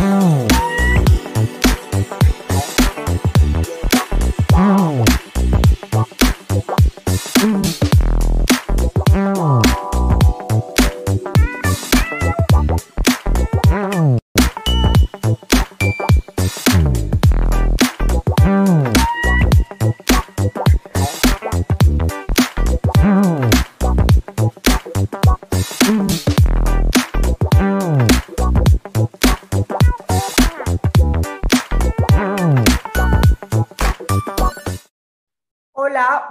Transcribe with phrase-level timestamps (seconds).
[0.00, 0.29] Mm-hmm.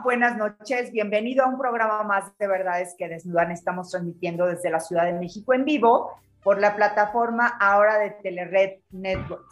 [0.10, 0.92] Buenas noches.
[0.92, 3.52] Bienvenido a un programa más de Verdades que Desnudan.
[3.52, 8.80] Estamos transmitiendo desde la Ciudad de México en vivo por la plataforma ahora de Telered
[8.90, 9.46] Network.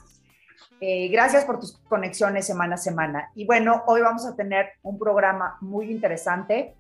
[0.82, 3.30] Eh, gracias por tus conexiones semana a semana.
[3.36, 6.74] Y bueno, hoy vamos a tener un programa muy interesante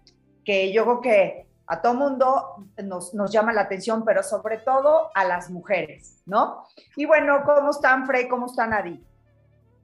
[0.43, 5.11] que yo creo que a todo mundo nos, nos llama la atención, pero sobre todo
[5.13, 6.63] a las mujeres, ¿no?
[6.95, 8.27] Y bueno, ¿cómo están, Frey?
[8.27, 8.99] ¿Cómo están, Adi?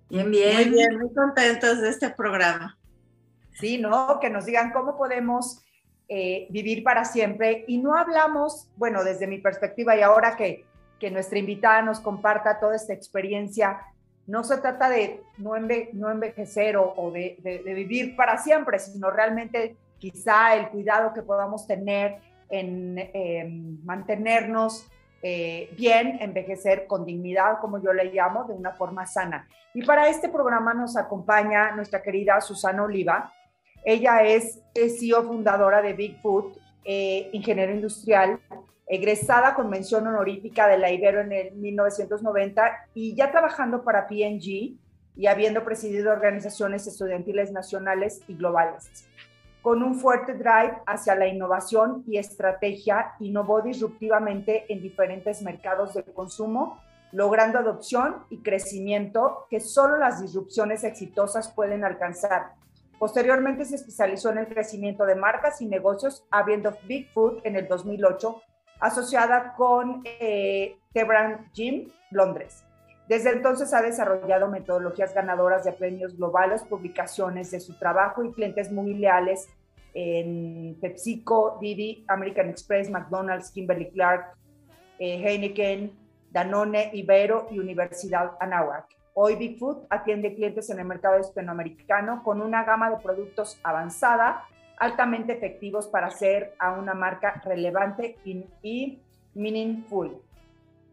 [0.10, 0.56] Bien, bien.
[0.56, 2.76] Muy bien, muy contentos de este programa.
[3.54, 3.78] ¿Sí?
[3.78, 4.20] ¿No?
[4.20, 5.64] Que nos digan cómo podemos
[6.10, 7.66] eh, vivir para siempre.
[7.68, 10.66] Y no hablamos, bueno, desde mi perspectiva y ahora que,
[11.00, 13.80] que nuestra invitada nos comparta toda esta experiencia,
[14.28, 15.54] no se trata de no,
[15.94, 21.68] no envejecer o, de, de, vivir para siempre, sino realmente quizá el cuidado que podamos
[21.68, 24.88] tener en em, mantenernos
[25.22, 29.48] eh, bien, envejecer con dignidad, como yo le llamo, de una forma sana.
[29.74, 33.34] Y para este programa nos acompaña nuestra querida Susana Oliva.
[33.86, 38.40] Ella es, CEO fundadora de Bigfoot, eh, ingeniero industrial,
[38.88, 44.78] egresada con mención honorífica de la Ibero en el 1990 y ya trabajando para PNG
[45.16, 49.08] y habiendo presidido organizaciones estudiantiles nacionales y globales.
[49.62, 56.04] Con un fuerte drive hacia la innovación y estrategia, innovó disruptivamente en diferentes mercados de
[56.04, 62.63] consumo, logrando adopción y crecimiento que solo las disrupciones exitosas pueden alcanzar
[63.04, 68.42] Posteriormente se especializó en el crecimiento de marcas y negocios, abriendo Bigfoot en el 2008,
[68.80, 72.64] asociada con eh, The Brand Gym, Londres.
[73.10, 78.72] Desde entonces ha desarrollado metodologías ganadoras de premios globales, publicaciones de su trabajo y clientes
[78.72, 79.50] muy leales
[79.94, 84.38] en PepsiCo, Didi, American Express, McDonald's, Kimberly Clark,
[85.00, 85.92] eh, Heineken,
[86.32, 88.86] Danone, Ibero y Universidad Anáhuac.
[89.16, 94.46] Hoy Bigfoot atiende clientes en el mercado hispanoamericano con una gama de productos avanzada,
[94.78, 99.00] altamente efectivos para ser a una marca relevante y
[99.36, 100.20] meaningful,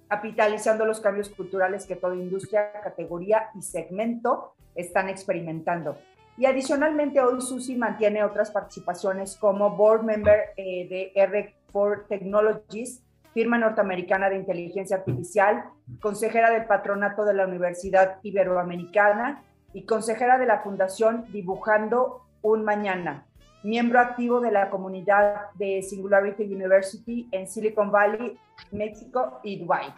[0.08, 5.96] capitalizando los cambios culturales que toda industria, categoría y segmento están experimentando.
[6.36, 13.02] Y adicionalmente hoy Susi mantiene otras participaciones como board member eh, de R4 Technologies,
[13.32, 15.64] firma norteamericana de inteligencia artificial,
[16.00, 19.42] consejera del patronato de la Universidad Iberoamericana
[19.72, 23.26] y consejera de la Fundación Dibujando un Mañana,
[23.62, 28.38] miembro activo de la comunidad de Singularity University en Silicon Valley,
[28.72, 29.92] México y Dubai.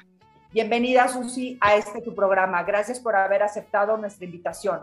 [0.52, 2.62] Bienvenida, Susi, a este tu programa.
[2.64, 4.80] Gracias por haber aceptado nuestra invitación.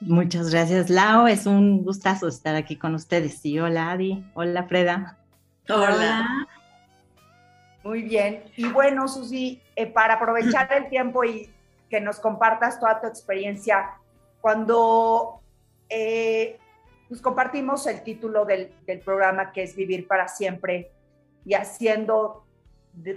[0.00, 1.28] Muchas gracias, Lau.
[1.28, 3.44] Es un gustazo estar aquí con ustedes.
[3.46, 4.22] Y hola, Adi.
[4.34, 5.16] Hola, Freda.
[5.68, 6.26] Hola.
[7.84, 8.44] Muy bien.
[8.56, 11.50] Y bueno, Susi, eh, para aprovechar el tiempo y
[11.90, 13.90] que nos compartas toda tu experiencia,
[14.40, 15.40] cuando
[15.88, 16.58] eh,
[17.08, 18.72] pues compartimos el título del,
[19.04, 20.90] programa que es Vivir para siempre
[21.44, 22.44] y haciendo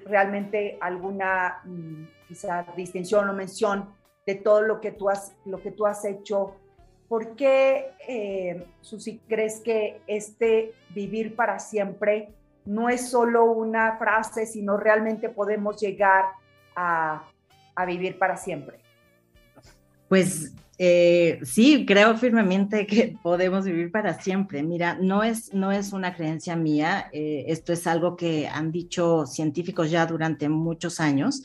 [0.06, 3.94] realmente alguna mm, quizá distinción o mención
[4.26, 6.56] de todo lo que tú has, lo que tú has hecho,
[7.08, 12.34] ¿por qué, eh, Susi, crees que este vivir para siempre
[12.66, 16.26] no es solo una frase, sino realmente podemos llegar
[16.76, 17.24] a,
[17.88, 18.78] vivir para siempre.
[20.08, 24.64] Pues eh, sí, creo firmemente que podemos vivir para siempre.
[24.64, 29.26] Mira, no es, no es una creencia mía, eh, esto es algo que han dicho
[29.26, 31.44] científicos ya durante muchos años.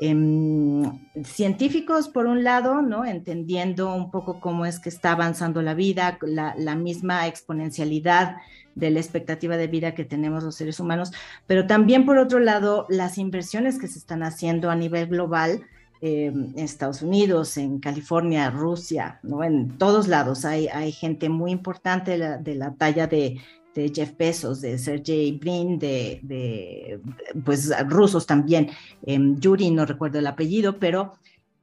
[0.00, 0.82] Em,
[1.22, 3.04] científicos, por un lado, ¿no?
[3.04, 8.36] entendiendo un poco cómo es que está avanzando la vida, la misma exponencialidad
[8.74, 11.12] de la expectativa de vida que tenemos los seres humanos,
[11.46, 15.62] pero también por otro lado las inversiones que se están haciendo a nivel global
[16.00, 19.44] em, en Estados Unidos, en California, Rusia, ¿no?
[19.44, 23.40] en todos lados hay, hay gente muy importante de la, talla de,
[23.74, 27.00] Jeff Bezos, de Sergey Brin, de, de
[27.42, 28.68] pues rusos también,
[29.06, 31.14] eh, Yuri, no recuerdo el apellido, pero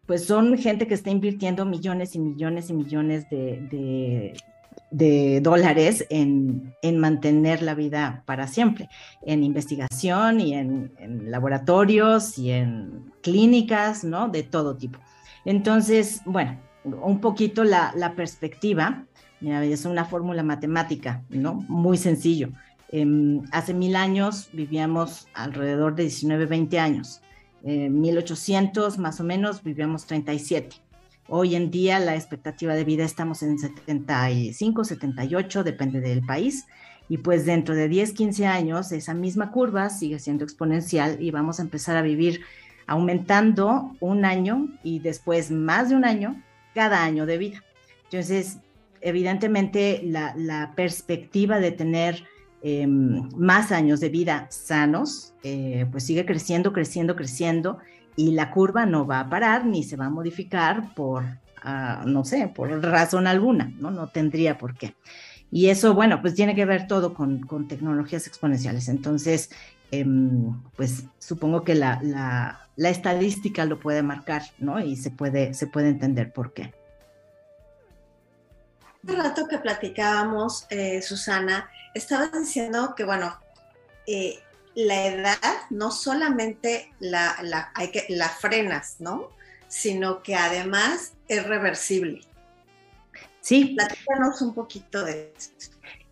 [0.10, 4.34] pues son gente que está invirtiendo millones y millones y millones de,
[4.92, 8.90] dólares en, mantener la vida para siempre,
[9.22, 10.92] en investigación y en,
[11.32, 14.30] laboratorios y en clínicas, ¿no?
[14.30, 15.00] De todo tipo.
[15.46, 19.06] Entonces, bueno, un poquito la, perspectiva,
[19.40, 21.56] mira, es una fórmula matemática, ¿no?
[21.68, 22.50] Muy sencillo.
[22.92, 27.22] Em, hace mil años vivíamos alrededor de 19, 20 años.
[27.64, 30.89] En 1800 más o menos vivíamos 37.
[31.32, 36.66] Hoy en día la expectativa de vida estamos en 75, 78, depende del país.
[37.08, 41.60] Y pues dentro de 10, 15 años esa misma curva sigue siendo exponencial y vamos
[41.60, 42.42] a empezar a vivir
[42.88, 46.42] aumentando un año y después más de un año
[46.74, 47.64] cada año de vida.
[48.06, 48.58] Entonces,
[49.02, 52.24] evidentemente la, perspectiva de tener
[52.64, 57.78] em, más años de vida sanos, eh, pues sigue creciendo, creciendo, creciendo
[58.20, 61.24] y la curva no va a parar ni se va a modificar por,
[61.64, 63.92] ah, no sé, por razón alguna, ¿no?
[63.92, 64.94] No tendría por qué.
[65.52, 68.90] Y eso, bueno, pues tiene que ver todo con, tecnologías exponenciales.
[68.90, 69.52] Entonces,
[69.92, 72.02] em, pues supongo que la,
[72.76, 74.82] la, estadística lo puede marcar, ¿no?
[74.82, 76.74] Y se puede, se puede entender por qué.
[79.02, 83.40] Hace rato que platicábamos, eh, Susana, estabas diciendo que, bueno,
[84.08, 84.40] eh,
[84.86, 85.38] la edad
[85.70, 89.30] no solamente la, hay que, la frenas, ¿no?
[89.68, 92.22] Sino que además es reversible.
[93.42, 93.76] Sí.
[93.76, 95.52] Platícanos un poquito de eso.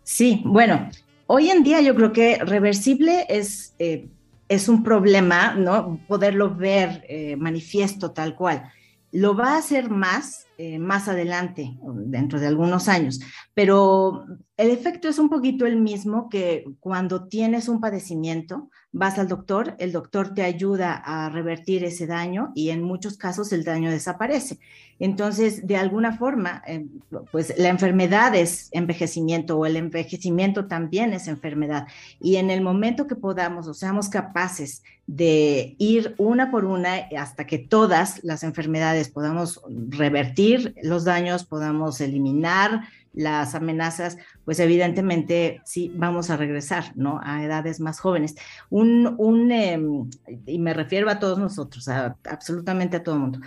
[0.02, 0.90] Sí, bueno,
[1.26, 4.08] hoy en día yo creo que reversible es, eh,
[4.48, 6.00] es un problema, ¿no?
[6.08, 8.72] Poderlo ver eh, manifiesto tal cual.
[9.12, 13.20] Lo va a hacer más eh, más adelante, dentro de algunos años,
[13.54, 14.26] pero
[14.58, 19.76] el efecto es un poquito el mismo que cuando tienes un padecimiento, vas al doctor,
[19.78, 24.58] el doctor te ayuda a revertir ese daño y en muchos casos el daño desaparece.
[24.98, 26.86] Entonces, de alguna forma, eh,
[27.30, 31.86] pues la enfermedad es envejecimiento o el envejecimiento también es enfermedad.
[32.18, 37.46] Y en el momento que podamos o seamos capaces de ir una por una hasta
[37.46, 40.47] que todas las enfermedades podamos revertir
[40.82, 47.20] los daños, podamos eliminar las amenazas, pues evidentemente sí vamos a regresar, ¿no?
[47.22, 48.36] A edades más jóvenes.
[48.70, 50.08] Un, un em,
[50.46, 53.40] y me refiero a todos nosotros, absolutamente a todo el mundo.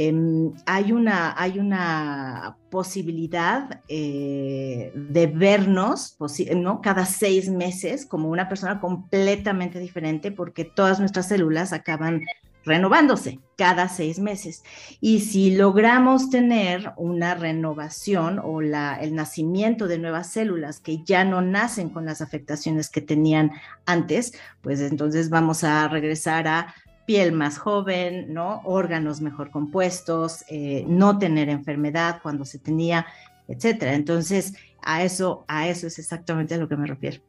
[0.00, 6.16] Em, hay, una, hay una posibilidad eh, de vernos
[6.54, 6.80] ¿no?
[6.80, 12.22] cada seis meses como una persona completamente diferente porque todas nuestras células acaban
[12.68, 14.62] renovándose cada seis meses.
[15.00, 21.24] Y si logramos tener una renovación o la, el nacimiento de nuevas células que ya
[21.24, 23.50] no nacen con las afectaciones que tenían
[23.86, 26.74] antes, pues entonces vamos a regresar a
[27.06, 28.60] piel más joven, ¿no?
[28.64, 33.06] Órganos mejor compuestos, eh, no tener enfermedad cuando se tenía,
[33.48, 33.94] etcétera.
[33.94, 37.22] Entonces, a eso, a eso es exactamente a lo que me refiero.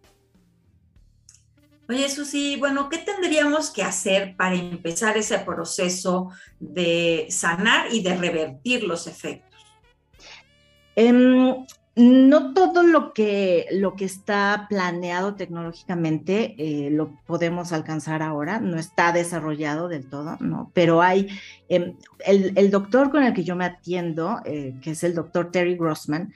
[1.89, 8.15] Oye, Susi, bueno, ¿qué tendríamos que hacer para empezar ese proceso de sanar y de
[8.15, 9.59] revertir los efectos?
[10.95, 11.65] Em,
[11.95, 18.77] no todo lo que, lo que está planeado tecnológicamente eh, lo podemos alcanzar ahora, no
[18.77, 20.69] está desarrollado del todo, ¿no?
[20.75, 21.27] Pero hay,
[21.69, 25.75] em, el, doctor con el que yo me atiendo, eh, que es el doctor Terry
[25.75, 26.35] Grossman,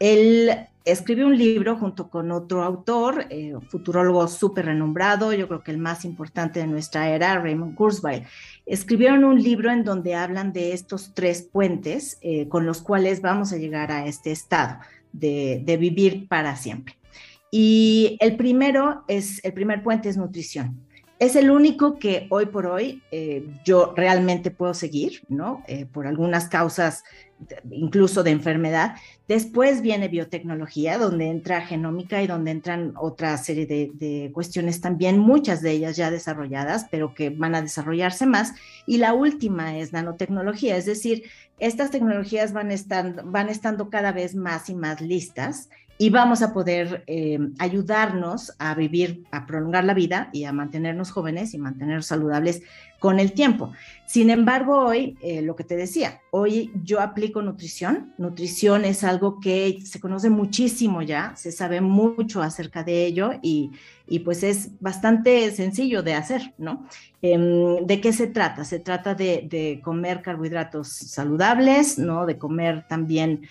[0.00, 5.70] él escribió un libro junto con otro autor, eh, futurólogo súper renombrado, yo creo que
[5.70, 8.24] el más importante de nuestra era, Raymond Kurzweil.
[8.66, 13.52] Escribieron un libro en donde hablan de estos tres puentes eh, con los cuales vamos
[13.52, 14.78] a llegar a este estado
[15.12, 16.96] de, vivir para siempre.
[17.50, 20.80] Y el primero es, el primer puente es nutrición.
[21.24, 25.64] Es el único que hoy por hoy eh, yo realmente puedo seguir, ¿no?
[25.90, 27.02] por algunas causas
[27.70, 28.96] incluso de enfermedad.
[29.26, 35.62] Después viene biotecnología, donde entra genómica y donde entran otra serie de, cuestiones también, muchas
[35.62, 38.52] de ellas ya desarrolladas, pero que van a desarrollarse más.
[38.86, 41.24] Y la última es nanotecnología, es decir,
[41.58, 46.52] estas tecnologías van, estando, van estando cada vez más y más listas y vamos a
[46.52, 52.06] poder eh, ayudarnos a vivir, a prolongar la vida y a mantenernos jóvenes y mantenernos
[52.06, 52.62] saludables
[52.98, 53.70] con el tiempo.
[54.06, 58.12] Sin embargo, hoy, eh, lo que te decía, hoy yo aplico nutrición.
[58.18, 63.70] Nutrición es algo que se conoce muchísimo ya, se sabe mucho acerca de ello y,
[64.24, 66.86] pues es bastante sencillo de hacer, ¿no?
[67.22, 68.64] Em, ¿De qué se trata?
[68.64, 72.26] Se trata de, comer carbohidratos saludables, ¿no?
[72.26, 73.42] De comer también...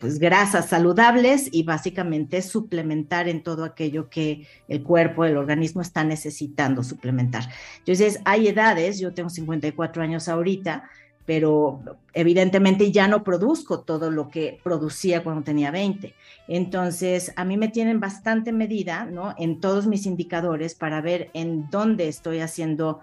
[0.00, 6.02] Pues grasas saludables y básicamente suplementar en todo aquello que el cuerpo, el organismo está
[6.02, 7.44] necesitando suplementar.
[7.78, 10.90] Entonces, hay edades, yo tengo 54 años ahorita,
[11.24, 11.80] pero
[12.14, 16.14] evidentemente ya no produzco todo lo que producía cuando tenía 20.
[16.48, 19.34] Entonces, a mí me tienen bastante medida, ¿no?
[19.36, 23.00] En todos mis indicadores para ver en dónde estoy haciendo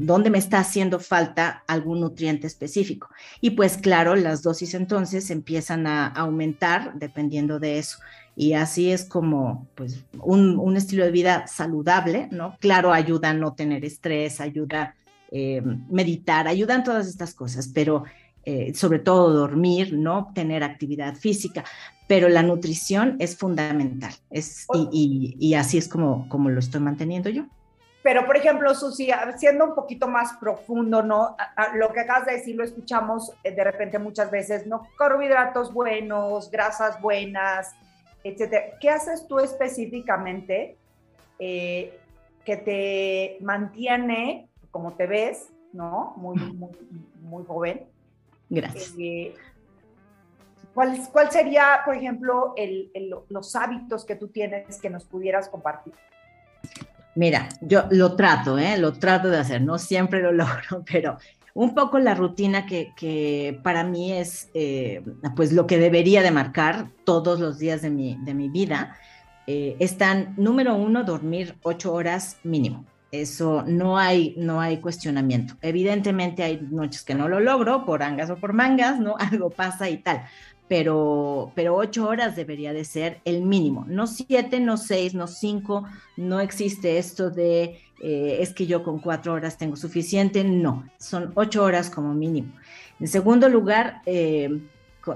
[0.00, 3.08] dónde me está haciendo falta algún nutriente específico.
[3.40, 7.98] Y pues claro, las dosis entonces empiezan a aumentar dependiendo de eso.
[8.38, 12.56] Y así es como, pues, un, estilo de vida saludable, ¿no?
[12.60, 14.94] Claro, ayuda a no tener estrés, ayuda a
[15.30, 18.04] eh, meditar, ayudan todas estas cosas, pero
[18.44, 20.32] eh, sobre todo dormir, ¿no?
[20.34, 21.64] Tener actividad física,
[22.06, 24.12] pero la nutrición es fundamental.
[24.28, 27.46] Es, y, y, así es como, como lo estoy manteniendo yo.
[28.06, 31.36] Pero, por ejemplo, Susi, siendo un poquito más profundo, ¿no?
[31.74, 34.86] lo que acabas de decir lo escuchamos eh, de repente muchas veces, ¿no?
[34.96, 37.74] Carbohidratos buenos, grasas buenas,
[38.22, 38.78] etcétera.
[38.80, 40.76] ¿Qué haces tú específicamente
[41.40, 41.98] eh,
[42.44, 46.14] que te mantiene, como te ves, ¿no?
[46.16, 46.36] Muy,
[47.22, 47.88] muy, joven.
[48.48, 48.94] Gracias.
[49.00, 49.34] Eh,
[50.72, 52.54] ¿cuál, ¿cuál, sería, por ejemplo,
[53.30, 55.94] los hábitos que tú tienes que nos pudieras compartir?
[57.16, 58.76] Mira, yo lo trato, ¿eh?
[58.76, 61.18] lo trato de hacer, no siempre lo logro, pero
[61.54, 65.02] un poco la rutina que, para mí es eh,
[65.34, 68.96] pues lo que debería de marcar todos los días de mi, de mi vida,
[69.46, 72.84] eh, están, número uno, dormir ocho horas mínimo.
[73.10, 75.54] Eso no hay, no hay cuestionamiento.
[75.62, 79.14] Evidentemente hay noches que no lo logro por angas o por mangas, ¿no?
[79.18, 80.24] Algo pasa y tal
[80.68, 85.84] pero, pero ocho horas debería de ser el mínimo, no siete, no seis, no cinco,
[86.16, 91.32] no existe esto de eh, es que yo con cuatro horas tengo suficiente, no, son
[91.34, 92.52] ocho horas como mínimo.
[93.00, 94.60] En segundo lugar, eh,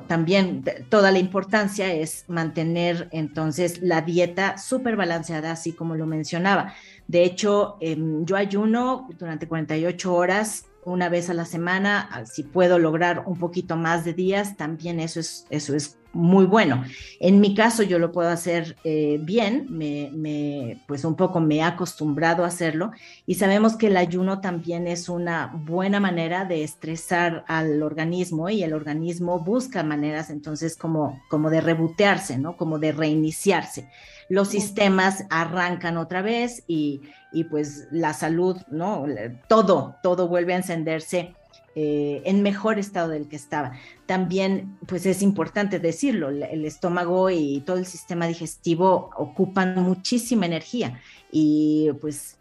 [0.07, 6.75] también toda la importancia es mantener entonces la dieta súper balanceada, así como lo mencionaba.
[7.09, 12.79] De hecho, em, yo ayuno durante 48 horas una vez a la semana, si puedo
[12.79, 16.85] lograr un poquito más de días, también eso es, eso es muy bueno.
[17.21, 21.63] En mi caso yo lo puedo hacer eh, bien, me, pues un poco me he
[21.63, 22.91] acostumbrado a hacerlo
[23.27, 28.63] y sabemos que el ayuno también es una buena manera de estresar al organismo y
[28.63, 32.57] el organismo busca maneras entonces como, como de rebotearse, ¿no?
[32.57, 33.89] Como de reiniciarse.
[34.31, 39.05] Los sistemas arrancan otra vez y, y pues la salud, ¿no?
[39.49, 41.35] Todo, todo vuelve a encenderse
[41.77, 43.73] eh, en mejor estado del que estaba.
[44.07, 51.01] También, pues es importante decirlo, el estómago y todo el sistema digestivo ocupan muchísima energía
[51.31, 52.39] y pues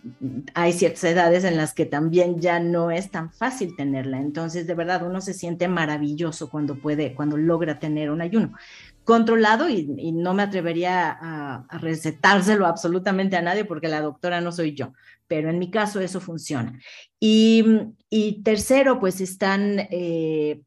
[0.56, 4.20] hay ciertas edades en las que también ya no es tan fácil tenerla.
[4.20, 8.54] Entonces, de verdad, uno se siente maravilloso cuando puede, cuando logra tener un ayuno
[9.04, 14.52] controlado y, no me atrevería a, a, recetárselo absolutamente a nadie porque la doctora no
[14.52, 14.94] soy yo,
[15.28, 16.80] pero en mi caso eso funciona.
[17.22, 20.62] Y, tercero, pues están eh,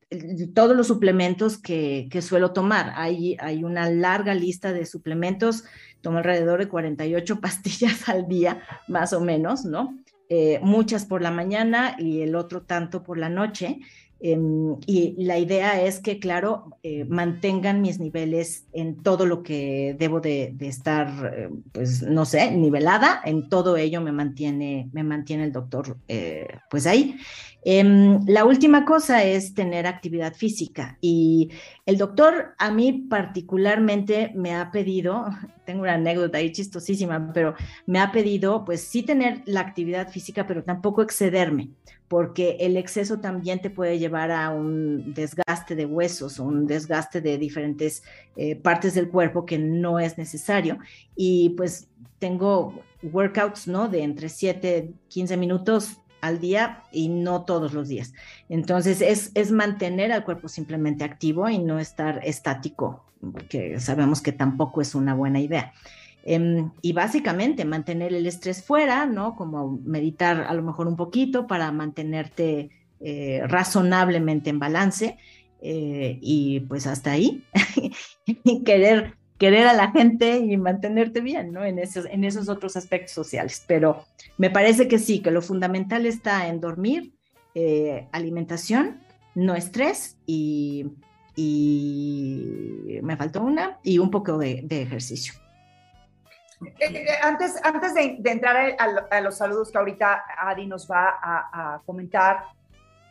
[0.54, 2.92] todos los suplementos que, suelo tomar.
[2.96, 5.64] Hay, hay una larga lista de suplementos,
[6.00, 9.98] tomo alrededor de 48 pastillas al día, más o menos, ¿no?
[10.28, 13.80] Eh, muchas por la mañana y el otro tanto por la noche.
[14.24, 19.96] Em, y la idea es que, claro, eh, mantengan mis niveles en todo lo que
[19.98, 23.20] debo de, estar, eh, pues, no sé, nivelada.
[23.24, 27.16] En todo ello me mantiene, me mantiene el doctor, eh, pues ahí.
[27.64, 31.50] Em, la última cosa es tener actividad física y
[31.86, 35.26] el doctor a mí particularmente me ha pedido,
[35.64, 37.54] tengo una anécdota ahí chistosísima, pero
[37.86, 41.70] me ha pedido pues sí tener la actividad física, pero tampoco excederme,
[42.08, 47.38] porque el exceso también te puede llevar a un desgaste de huesos, un desgaste de
[47.38, 48.02] diferentes
[48.34, 50.78] eh, partes del cuerpo que no es necesario.
[51.14, 51.88] Y pues
[52.18, 53.88] tengo workouts, ¿no?
[53.88, 58.14] De entre 7, 15 minutos al día y no todos los días.
[58.48, 63.04] Entonces es, es mantener al cuerpo simplemente activo y no estar estático,
[63.50, 65.74] que sabemos que tampoco es una buena idea.
[66.24, 69.34] Em, y básicamente mantener el estrés fuera, ¿no?
[69.34, 75.18] Como meditar a lo mejor un poquito para mantenerte eh, razonablemente en balance.
[75.60, 77.44] Eh, y pues hasta ahí,
[78.64, 81.64] querer querer a la gente y mantenerte bien, ¿no?
[81.64, 83.64] En esos, en esos otros aspectos sociales.
[83.66, 84.04] Pero
[84.38, 87.12] me parece que sí, que lo fundamental está en dormir,
[87.56, 89.00] eh, alimentación,
[89.34, 90.92] no estrés y,
[93.02, 95.34] me faltó una y un poco de, ejercicio.
[96.78, 101.74] Eh, eh, antes, antes de, entrar a, los saludos que ahorita Adi nos va a,
[101.74, 102.44] a comentar,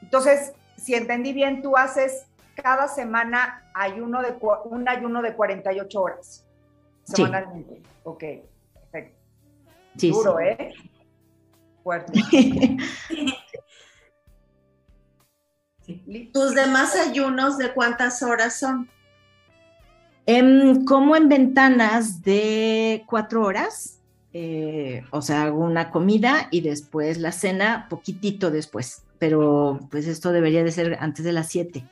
[0.01, 2.25] entonces, si entendí bien, tú haces
[2.62, 6.46] cada semana ayuno de, un ayuno de 48 horas
[7.03, 7.75] semanalmente.
[7.75, 7.82] Sí.
[8.03, 8.24] Ok,
[8.74, 9.18] perfecto.
[9.96, 10.74] Duro, ¿eh?
[11.84, 12.13] Fuerte.
[16.34, 18.88] ¿Tus demás ayunos de cuántas horas son?
[20.25, 24.00] Em, como en ventanas de cuatro horas,
[24.32, 30.32] eh, o sea, hago una comida y después la cena, poquitito después, pero pues esto
[30.32, 31.84] debería de ser antes de las siete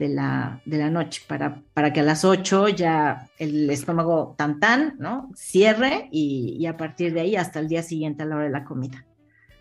[0.00, 4.58] de la, de la noche, para, para que a las ocho ya el estómago tan
[4.58, 5.30] tan, ¿no?
[5.36, 8.50] Cierre y, y a partir de ahí hasta el día siguiente a la hora de
[8.50, 9.04] la comida.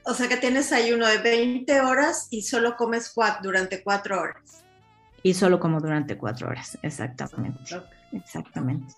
[0.05, 4.63] O sea que tienes ayuno de 20 horas y solo comes durante cuatro horas.
[5.23, 7.59] Y solo como durante cuatro horas, exactamente.
[8.13, 8.93] Exactamente.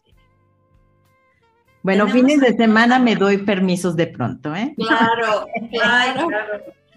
[1.81, 4.75] Bueno, fines de semana me doy permisos de pronto, ¿eh?
[4.77, 6.27] Claro, claro.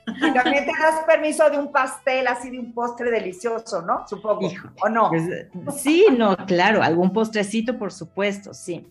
[0.06, 4.06] Y también te das permiso de un pastel, así de un postre delicioso, ¿no?
[4.06, 4.48] Supongo.
[4.82, 5.10] ¿O no?
[5.10, 8.86] Pues, sí, no, claro, algún postrecito, por supuesto, sí.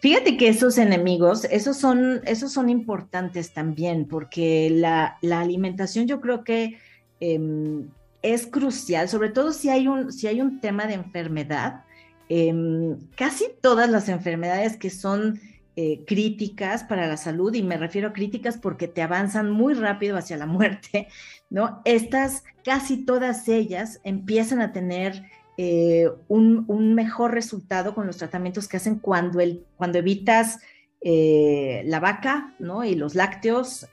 [0.00, 6.44] Fíjate que esos enemigos, esos son, esos son importantes también, porque la, alimentación yo creo
[6.44, 6.78] que
[7.20, 7.88] em,
[8.22, 11.84] es crucial, sobre todo si hay un, si hay un tema de enfermedad.
[12.30, 15.40] Em, casi todas las enfermedades que son
[15.76, 20.16] eh, críticas para la salud, y me refiero a críticas porque te avanzan muy rápido
[20.16, 21.08] hacia la muerte,
[21.50, 21.82] ¿no?
[21.84, 25.24] Estas, casi todas ellas empiezan a tener
[25.56, 30.60] eh, un, mejor resultado con los tratamientos que hacen cuando, el, cuando evitas
[31.00, 32.84] eh, la vaca, ¿no?
[32.84, 33.88] Y los lácteos,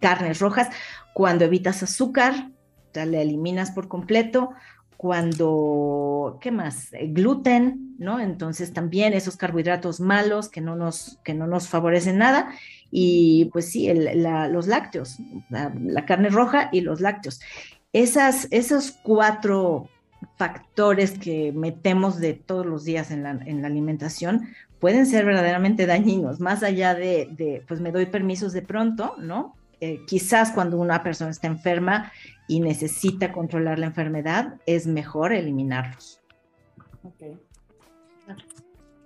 [0.00, 0.70] carnes rojas,
[1.12, 2.50] cuando evitas azúcar,
[2.94, 4.50] o la eliminas por completo,
[4.96, 6.92] cuando, ¿qué más?
[6.92, 8.20] Eh, gluten, ¿no?
[8.20, 12.50] Entonces también esos carbohidratos malos que no nos, que no nos favorecen nada.
[12.90, 15.18] Y pues sí, los lácteos,
[15.50, 17.40] la, carne roja y los lácteos.
[17.92, 19.88] Esas, esos cuatro
[20.36, 24.48] factores que metemos de todos los días en la, en la alimentación
[24.78, 29.54] pueden ser verdaderamente dañinos, más allá de, de, pues me doy permisos de pronto, ¿no?
[29.80, 32.12] Eh, quizás cuando una persona está enferma
[32.48, 36.20] y necesita controlar la enfermedad, es mejor eliminarlos.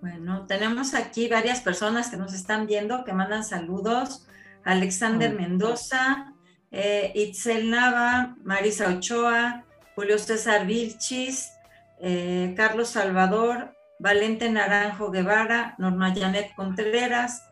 [0.00, 4.26] Bueno, tenemos aquí varias personas que nos están viendo, que mandan saludos.
[4.64, 6.34] Alexander Mendoza,
[6.70, 11.52] eh, Itzel Nava, Marisa Ochoa, Julio César Vilchis,
[12.00, 17.44] eh, Carlos Salvador, Valente Naranjo Guevara, Norma Janet Contreras,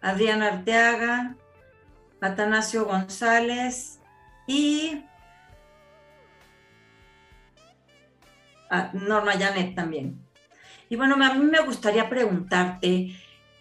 [0.00, 1.36] Adriana Arteaga,
[2.20, 4.00] Atanasio González
[4.46, 5.04] y
[8.92, 10.18] Norma Janet también.
[10.88, 13.16] Y bueno, a mí me gustaría preguntarte,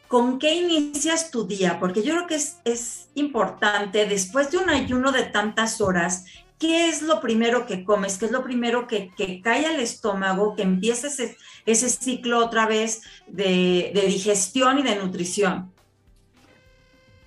[0.08, 1.80] ¿con qué inicias tu día?
[1.80, 6.26] Porque yo creo que es, importante, después de un ayuno de tantas horas,
[6.60, 8.18] ¿qué es lo primero que comes?
[8.18, 9.12] ¿Qué es lo primero que,
[9.44, 15.75] cae al estómago, que empieza ese, ciclo otra vez de, de digestión y de nutrición?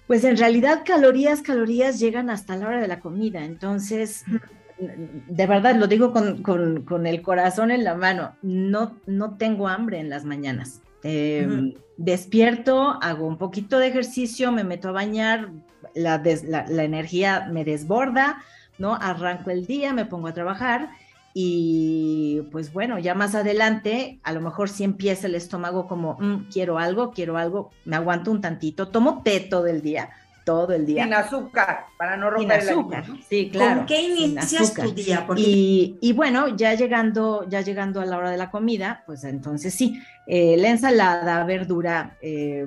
[0.08, 3.44] Pues en realidad calorías, calorías llegan hasta la hora de la comida.
[3.44, 4.24] Entonces,
[4.78, 10.08] de verdad, lo digo con, el corazón en la mano, no, no tengo hambre en
[10.08, 10.80] las mañanas.
[11.02, 15.50] Em, despierto, hago un poquito de ejercicio, me meto a bañar,
[15.94, 18.42] la, la, energía me desborda,
[18.78, 18.94] ¿no?
[18.94, 20.88] Arranco el día, me pongo a trabajar
[21.40, 26.48] y pues bueno, ya más adelante, a lo mejor si empieza el estómago como, mm,
[26.50, 30.10] quiero algo, quiero algo, me aguanto un tantito, tomo té todo el día,
[30.44, 31.04] todo el día.
[31.04, 33.76] Sin azúcar, para no romper Sin azúcar, sí, claro.
[33.76, 35.24] ¿Con qué inicias tu día?
[35.36, 40.02] Y, bueno, ya llegando, ya llegando a la hora de la comida, pues entonces sí,
[40.26, 42.66] eh, la ensalada, verdura, eh,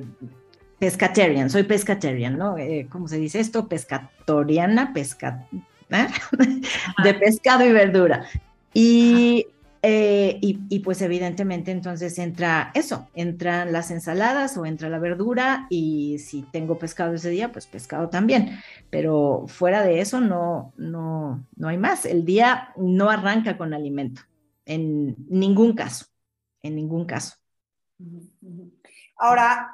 [0.80, 2.58] pescatarian, soy pescatarian, ¿no?
[2.58, 3.68] Eh, ¿Cómo se dice esto?
[3.68, 5.46] Pescatoriana, pesca...
[5.90, 6.08] ¿eh?
[7.04, 8.26] de pescado y verdura.
[8.74, 9.48] Y,
[9.84, 16.20] eh, y, pues evidentemente entonces entra eso, entran las ensaladas o entra la verdura y
[16.20, 18.60] si tengo pescado ese día, pues pescado también.
[18.90, 22.06] Pero fuera de eso no, no, no hay más.
[22.06, 24.22] El día no arranca con alimento,
[24.66, 26.06] en ningún caso,
[26.62, 27.36] en ningún caso.
[29.18, 29.72] Ahora,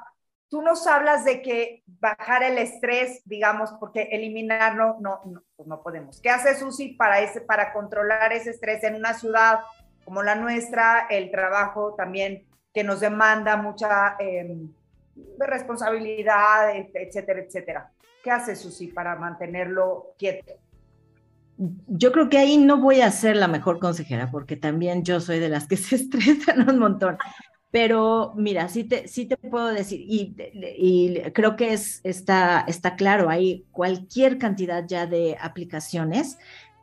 [0.48, 5.82] tú nos hablas de que bajar el estrés, digamos, porque eliminarlo no, no, pues no
[5.82, 6.20] podemos.
[6.20, 9.60] ¿Qué hace Susi para, ese, para controlar ese estrés en una ciudad
[10.04, 14.72] como la nuestra, el trabajo también que nos demanda mucha em,
[15.38, 17.90] responsabilidad, etcétera, etcétera?
[18.22, 20.54] ¿Qué hace Susi para mantenerlo quieto?
[21.88, 25.40] Yo creo que ahí no voy a ser la mejor consejera porque también yo soy
[25.40, 27.18] de las que se estresan un montón.
[27.70, 33.28] Pero mira, sí te, sí te puedo decir, y, creo que es, está, está claro,
[33.28, 36.38] hay cualquier cantidad ya de aplicaciones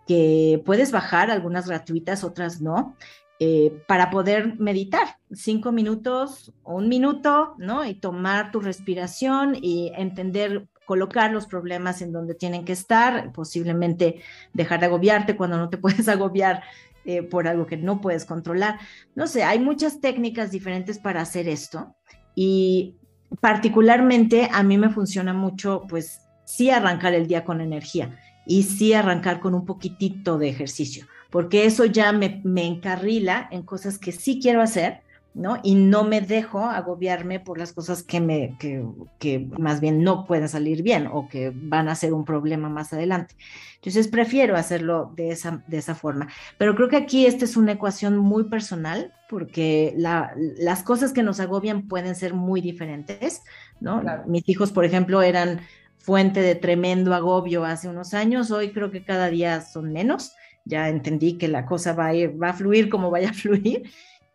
[0.07, 2.95] que puedes bajar, algunas gratuitas, otras no,
[3.39, 7.83] eh, para poder meditar cinco minutos o un minuto, ¿no?
[7.83, 14.21] Y tomar tu respiración y entender colocar los problemas en donde tienen que estar, posiblemente
[14.53, 16.63] dejar de agobiarte cuando no te puedes agobiar
[17.05, 18.79] eh, por algo que no puedes controlar.
[19.15, 21.95] No sé, hay muchas técnicas diferentes para hacer esto
[22.35, 22.97] y
[23.41, 28.93] particularmente a mí me funciona mucho, pues sí arrancar el día con energía y sí
[28.93, 34.11] arrancar con un poquitito de ejercicio, porque eso ya me, me encarrila en cosas que
[34.11, 35.04] sí quiero hacer
[35.35, 35.59] ¿no?
[35.63, 40.47] Y no me dejo agobiarme por las cosas que, me, que, más bien no pueden
[40.47, 43.35] salir bien o que van a ser un problema más adelante.
[43.75, 46.29] Entonces prefiero hacerlo de esa, de esa forma.
[46.57, 51.41] Pero creo que aquí esta es una ecuación muy personal porque las cosas que nos
[51.41, 53.41] agobian pueden ser muy diferentes,
[53.81, 54.01] ¿no?
[54.27, 55.59] Mis hijos, por ejemplo, eran
[55.97, 60.33] fuente de tremendo agobio hace unos años, hoy creo que cada día son menos.
[60.63, 63.83] Ya entendí que la cosa va a, ir, va a fluir como vaya a fluir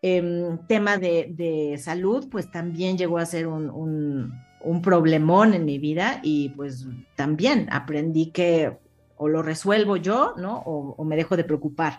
[0.02, 4.32] eh, tema de, salud, pues también llegó a ser un,
[4.82, 6.86] problemón en mi vida y pues
[7.16, 8.78] también aprendí que
[9.16, 10.62] o lo resuelvo yo, ¿no?
[10.64, 11.98] O, me dejo de preocupar.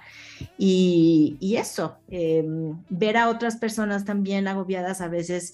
[0.58, 5.54] Y, eso, em, ver a otras personas también agobiadas a veces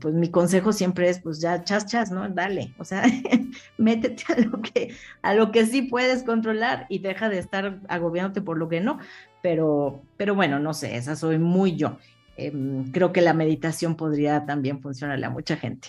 [0.00, 2.28] pues mi consejo siempre es, pues ya chas, chas, ¿no?
[2.28, 3.02] Dale, o sea,
[3.78, 8.42] métete a lo que, a lo que sí puedes controlar y deja de estar agobiándote
[8.42, 8.98] por lo que no.
[9.42, 11.98] Pero, pero bueno, no sé, esa soy muy yo.
[12.36, 15.88] Em, creo que la meditación podría también funcionarle a mucha gente.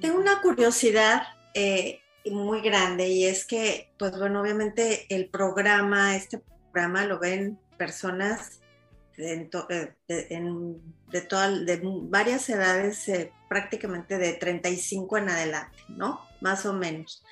[0.00, 1.22] Tengo una curiosidad
[1.54, 7.58] eh, muy grande y es que, pues bueno, obviamente el programa, este programa lo ven
[7.76, 8.60] personas
[9.16, 9.48] de,
[10.08, 16.20] de, todas, de varias edades, eh, prácticamente de 35 en adelante, ¿no?
[16.40, 17.22] Más o menos.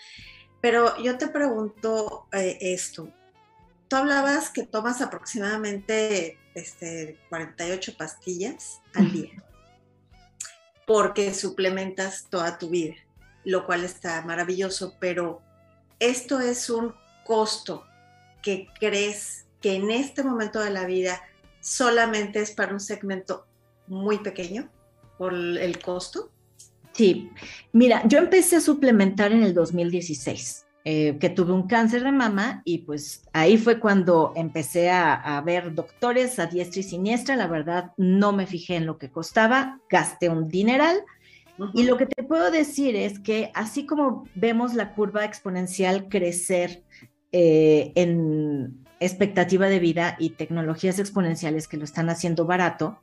[0.61, 3.09] Pero yo te pregunto eh, esto.
[3.89, 9.45] Tú hablabas que tomas aproximadamente este, 48 pastillas al día
[10.89, 12.95] porque suplementas toda tu vida,
[13.45, 15.43] lo cual está maravilloso, pero
[16.01, 16.95] esto es un
[17.27, 17.85] costo
[18.43, 21.21] que crees que en este momento de la vida
[21.61, 23.47] solamente es para un segmento
[23.87, 24.71] muy pequeño
[25.19, 26.31] por el costo?
[26.93, 27.31] Sí,
[27.73, 30.65] mira, yo empecé a suplementar en el 2016.
[30.91, 35.75] Eh, que tuve un cáncer de mama y pues ahí fue cuando empecé a, ver
[35.75, 37.37] doctores a diestra y siniestra.
[37.37, 41.05] La verdad, no me fijé en lo que costaba, gasté un dineral.
[41.75, 46.83] Y lo que te puedo decir es que así como vemos la curva exponencial crecer
[47.33, 53.03] eh, en, expectativa de vida y tecnologías exponenciales que lo están haciendo barato,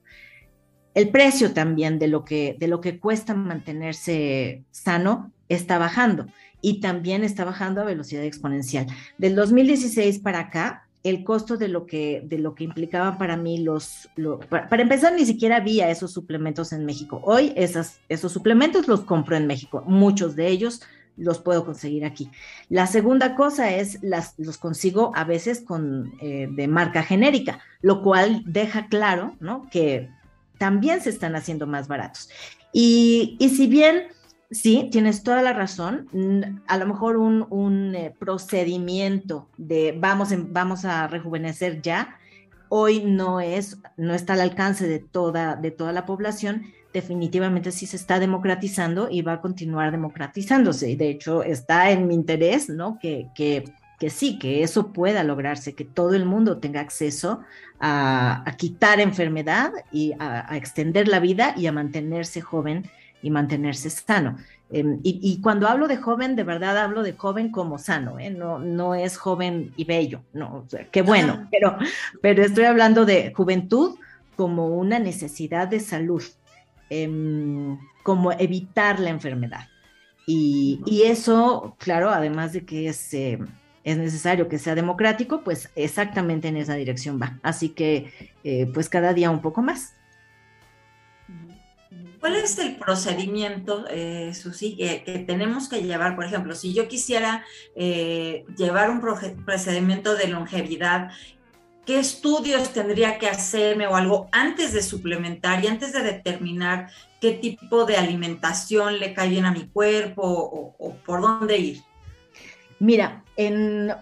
[0.95, 6.25] el precio también de lo que, de lo que cuesta mantenerse sano está bajando
[6.65, 8.87] y también está bajando a velocidad exponencial.
[9.19, 13.59] Del 2016 para acá, el costo de lo que, de lo que implicaban para mí
[13.59, 14.09] los,
[14.49, 17.21] para, empezar, ni siquiera había esos suplementos en México.
[17.23, 20.81] Hoy esas, esos suplementos los compro en México, muchos de ellos
[21.17, 22.31] los puedo conseguir aquí.
[22.67, 28.01] La segunda cosa es, las, los consigo a veces con, eh, de marca genérica, lo
[28.01, 29.69] cual deja claro ¿no?
[29.69, 30.09] que
[30.57, 32.27] también se están haciendo más baratos.
[32.73, 34.07] Y, y si bien,
[34.51, 40.85] sí, tienes toda la razón, a lo mejor un, un eh, procedimiento de vamos, vamos
[40.85, 42.17] a rejuvenecer ya,
[42.69, 47.85] hoy no es, no está al alcance de toda, de toda la población, definitivamente sí
[47.85, 50.95] se está democratizando y va a continuar democratizándose.
[50.95, 52.97] De hecho está en mi interés, ¿no?
[52.99, 53.65] Que, que,
[53.99, 57.41] que sí, que eso pueda lograrse, que todo el mundo tenga acceso
[57.79, 62.89] a, quitar enfermedad y a, extender la vida y a mantenerse joven
[63.25, 64.37] y mantenerse sano.
[64.69, 68.29] Em, y, cuando hablo de joven, de verdad hablo de joven como sano, ¿eh?
[68.29, 71.77] no, no es joven y bello, no, qué bueno, pero,
[72.21, 73.95] pero estoy hablando de juventud
[74.35, 76.23] como una necesidad de salud,
[76.89, 79.67] Em, como evitar la enfermedad.
[80.27, 83.39] Y, eso, claro, además de que es, eh,
[83.83, 87.39] es necesario que sea democrático, pues exactamente en esa dirección va.
[87.43, 88.11] Así que,
[88.43, 89.93] eh, pues cada día un poco más.
[92.25, 96.15] ¿Cuál es el procedimiento, eh, Susi, que, tenemos que llevar?
[96.15, 98.99] Por ejemplo, si yo quisiera llevar un
[99.45, 101.11] procedimiento de longevidad
[101.85, 106.89] qué estudios tendría que hacerme o algo antes de suplementar y antes de determinar
[107.21, 110.23] qué tipo de alimentación le cae bien a mi cuerpo
[110.79, 111.83] o, por dónde ir?
[112.79, 113.93] Mira, en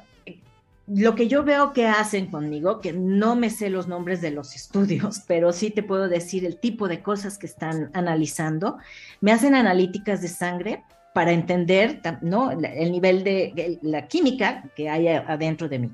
[0.95, 4.55] lo que yo veo que hacen conmigo, que no me sé los nombres de los
[4.55, 8.77] estudios, pero sí te puedo decir el tipo de cosas que están analizando,
[9.21, 12.51] me hacen analíticas de sangre para entender ¿no?
[12.51, 15.91] el nivel de la química que hay adentro de mí.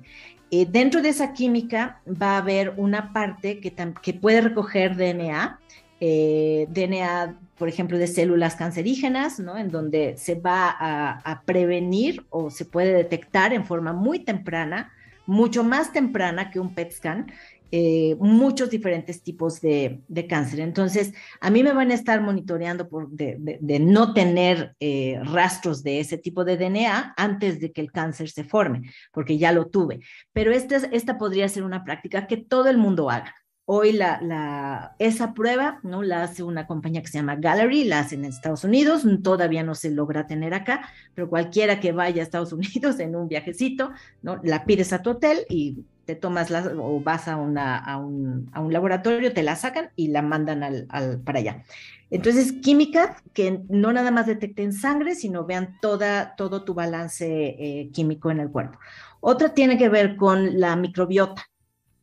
[0.52, 5.60] Eh, dentro de esa química va a haber una parte que, que puede recoger DNA
[6.00, 9.58] eh, DNA, por ejemplo, de células cancerígenas, ¿no?
[9.58, 14.94] En donde se va a, prevenir o se puede detectar en forma muy temprana,
[15.26, 17.32] mucho más temprana que un PET scan,
[17.72, 20.62] eh, muchos diferentes tipos de, cáncer.
[20.62, 26.00] Entonces, a mí me van a estar monitoreando por de, no tener eh, rastros de
[26.00, 30.00] ese tipo de DNA antes de que el cáncer se forme, porque ya lo tuve.
[30.34, 33.36] Pero esta, esta podría ser una práctica que todo el mundo haga.
[33.72, 36.02] Hoy la, la, esa prueba ¿no?
[36.02, 39.76] la hace una compañía que se llama Gallery, la hacen en Estados Unidos, todavía no
[39.76, 43.92] se logra tener acá, pero cualquiera que vaya a Estados Unidos en un viajecito,
[44.24, 44.40] ¿no?
[44.42, 48.50] la pides a tu hotel y te tomas la, o vas a, una, a, un,
[48.54, 51.64] a un laboratorio, te la sacan y la mandan al, al, para allá.
[52.10, 57.92] Entonces, química que no nada más detecten sangre, sino vean toda, todo tu balance eh,
[57.94, 58.80] químico en el cuerpo.
[59.20, 61.46] Otra tiene que ver con la microbiota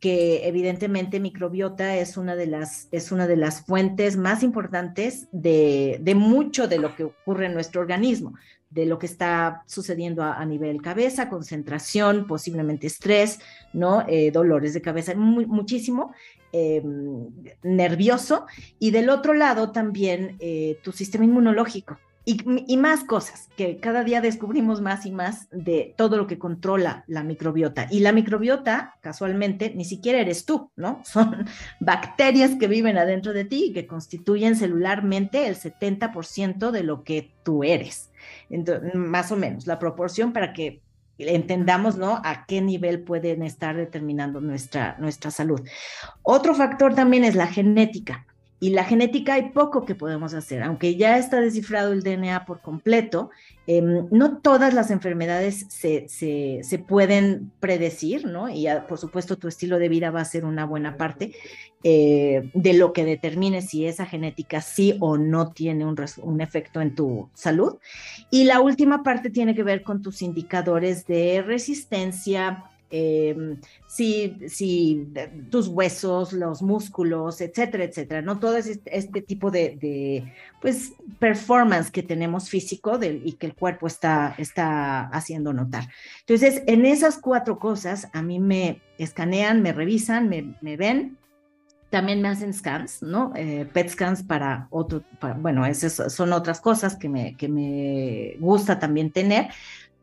[0.00, 5.98] que evidentemente microbiota es una de las, es una de las fuentes más importantes de,
[6.00, 8.34] de, mucho de lo que ocurre en nuestro organismo,
[8.70, 13.40] de lo que está sucediendo a, nivel cabeza, concentración, posiblemente estrés,
[13.72, 14.04] ¿no?
[14.06, 16.12] Eh, dolores de cabeza, muchísimo,
[16.52, 17.28] em,
[17.62, 18.46] nervioso,
[18.78, 24.20] y del otro lado también eh, tu sistema inmunológico y, más cosas, que cada día
[24.20, 27.86] descubrimos más y más de todo lo que controla la microbiota.
[27.88, 31.02] Y la microbiota, casualmente, ni siquiera eres tú, ¿no?
[31.04, 31.46] Son
[31.78, 37.32] bacterias que viven adentro de ti y que constituyen celularmente el 70% de lo que
[37.44, 38.10] tú eres.
[38.94, 40.82] Más o menos, la proporción para que
[41.18, 42.20] entendamos, ¿no?
[42.24, 45.60] A qué nivel pueden estar determinando nuestra, nuestra salud.
[46.22, 48.26] Otro factor también es la genética.
[48.58, 52.62] Y la genética hay poco que podemos hacer, aunque ya está descifrado el DNA por
[52.62, 53.30] completo,
[53.66, 58.48] em, no todas las enfermedades se, pueden predecir, ¿no?
[58.48, 61.34] Y por supuesto tu estilo de vida va a ser una buena parte
[61.84, 66.80] eh, de lo que determine si esa genética sí o no tiene un, un efecto
[66.80, 67.76] en tu salud.
[68.30, 75.08] Y la última parte tiene que ver con tus indicadores de resistencia, Em, si, si,
[75.50, 78.38] tus huesos, los músculos, etcétera, etcétera, ¿no?
[78.38, 84.36] Todo este, este tipo de, pues, performance que tenemos físico y que el cuerpo está,
[84.38, 85.88] está haciendo notar.
[86.20, 91.18] Entonces, en esas cuatro cosas, a mí me escanean, me revisan, me, ven,
[91.90, 93.32] también me hacen scans, ¿no?
[93.34, 95.02] Eh, PET scans para otro,
[95.38, 99.48] bueno, esas son otras cosas que me, que me gusta también tener,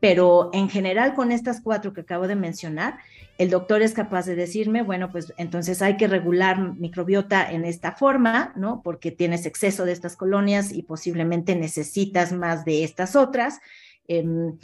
[0.00, 2.98] pero en general con estas cuatro que acabo de mencionar,
[3.38, 7.92] el doctor es capaz de decirme, bueno, pues entonces hay que regular microbiota en esta
[7.92, 8.80] forma, ¿no?
[8.82, 13.60] Porque tienes exceso de estas colonias y posiblemente necesitas más de estas otras.
[14.06, 14.58] Em,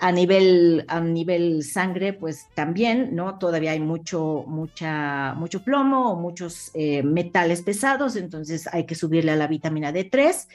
[0.00, 3.38] a nivel, a nivel sangre, pues también, ¿no?
[3.38, 9.36] Todavía hay mucho, mucho plomo o muchos eh, metales pesados, entonces hay que subirle a
[9.36, 10.46] la vitamina D3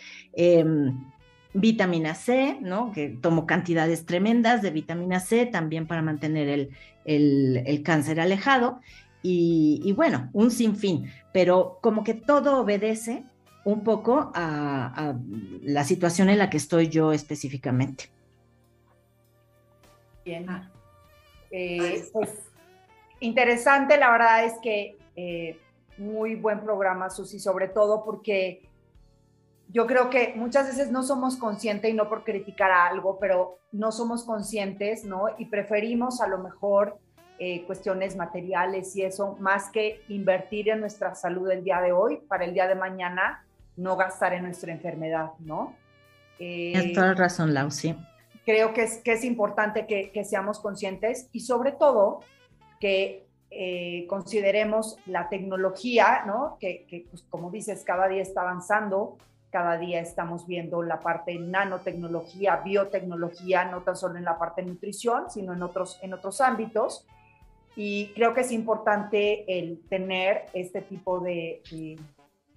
[1.56, 2.92] vitamina C, ¿no?
[2.92, 6.70] Que tomo cantidades tremendas de vitamina C también para mantener
[7.06, 8.82] el, cáncer alejado.
[9.24, 13.24] Y, bueno, un sinfín, pero como que todo obedece
[13.64, 15.16] un poco a,
[15.64, 18.12] la situación en la que estoy yo específicamente.
[20.24, 20.46] Bien.
[21.50, 22.30] Eh, pues
[23.20, 25.58] interesante, la verdad es que eh,
[25.98, 28.62] muy buen programa, Susi, sobre todo porque
[29.70, 33.60] yo creo que muchas veces no somos conscientes, y no por criticar a algo, pero
[33.72, 35.26] no somos conscientes, ¿no?
[35.38, 37.00] Y preferimos a lo mejor
[37.38, 42.18] eh, cuestiones materiales y eso, más que invertir en nuestra salud el día de hoy,
[42.28, 45.76] para el día de mañana no gastar en nuestra enfermedad, ¿no?
[46.40, 47.96] Eh, Tienes toda la razón, Lau, sí.
[48.46, 52.22] Creo que es, que es importante que, que seamos conscientes y sobre todo
[52.80, 56.58] que eh, consideremos la tecnología, ¿no?
[56.60, 59.18] Que, que pues, como dices, cada día está avanzando,
[59.56, 64.68] cada día estamos viendo la parte nanotecnología, biotecnología, no tan solo en la parte de
[64.68, 67.08] nutrición, sino en otros, en otros ámbitos.
[67.78, 71.62] Y creo que es importante el tener este tipo de,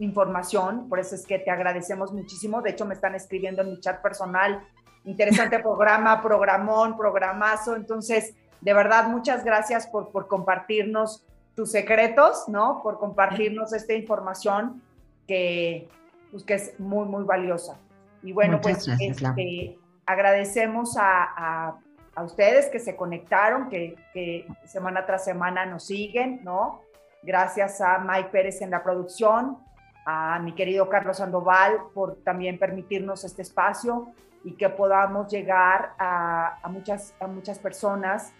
[0.01, 2.63] información, por eso es que te agradecemos muchísimo.
[2.63, 4.61] De hecho, me están escribiendo en mi chat personal,
[5.05, 7.77] interesante programa, programón, programazo.
[7.77, 12.81] Entonces, de verdad, muchas gracias por, por compartirnos tus secretos, ¿no?
[12.83, 14.83] Por compartirnos esta información
[15.29, 15.89] que,
[16.31, 17.79] pues que es muy, muy valiosa.
[18.23, 21.75] Y bueno, pues este, agradecemos a,
[22.15, 26.83] a, ustedes que se conectaron, que, que, semana tras semana nos siguen, ¿no?
[27.23, 29.59] Gracias a Mike Pérez en la producción,
[30.05, 34.09] a mi querido Carlos Sandoval por también permitirnos este espacio
[34.43, 38.33] y que podamos llegar a, a muchas, a muchas personas,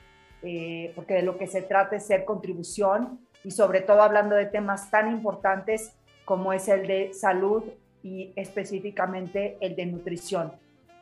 [0.43, 4.47] eh, porque de lo que se trata es ser contribución y sobre todo hablando de
[4.47, 5.98] temas tan importantes
[6.29, 7.65] como es el de salud
[8.03, 10.53] y específicamente el de nutrición.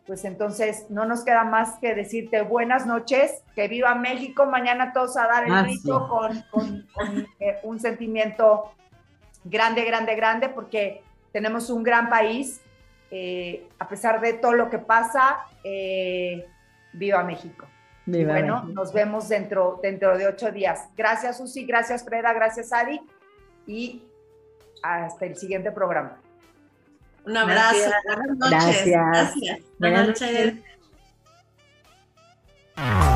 [0.07, 5.17] Pues entonces no nos queda más que decirte buenas noches, que viva México, mañana todos
[5.17, 8.71] a dar el Ah, grito con, con- con, eh, un sentimiento
[9.43, 12.61] grande, grande, grande, porque tenemos un gran país,
[13.11, 16.47] eh, a pesar de todo lo que pasa, eh,
[16.93, 17.67] viva México.
[18.07, 18.73] Viva bueno, México.
[18.75, 20.89] nos vemos dentro, dentro de ocho días.
[20.97, 23.01] Gracias, Susi, gracias, Freda, gracias, Adi,
[23.67, 24.03] y
[24.95, 26.19] hasta el siguiente programa.
[27.25, 27.77] Un abrazo.
[27.77, 28.05] Gracias.
[28.05, 28.87] Buenas noches.
[28.87, 29.11] Gracias.
[29.13, 29.61] Gracias.
[29.79, 30.55] Buenas Buenas
[32.77, 33.16] noches.